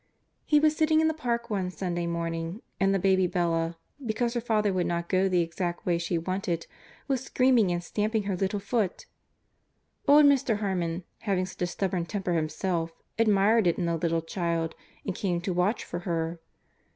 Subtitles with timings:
[0.45, 4.41] He was sitting in the park one Sunday morning, and the baby Bella, because her
[4.41, 6.65] father would not go the exact way she wanted,
[7.07, 9.05] was screaming and stamping her little foot.
[10.07, 10.57] Old Mr.
[10.57, 14.73] Harmon, having such a stubborn temper himself, admired it in the little child,
[15.05, 16.39] and came to watch for her.